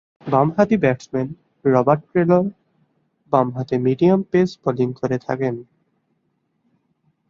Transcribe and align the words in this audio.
বামহাতি 0.27 0.75
batsman 0.77 1.27
Robert 1.65 2.03
Taylor 2.13 2.45
বামহাতে 3.33 3.75
medium 3.77 4.21
pace 4.31 4.49
bowling 4.63 4.89
করে 4.93 5.17
থাকেন। 5.27 5.55